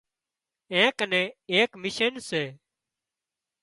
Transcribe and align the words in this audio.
اين 0.73 0.87
ڪنين 0.99 1.25
ايڪ 1.53 1.69
مشين 1.81 2.13
سي 2.29 2.43